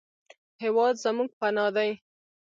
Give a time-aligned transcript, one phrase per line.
[0.63, 1.91] هېواد زموږ پناه دی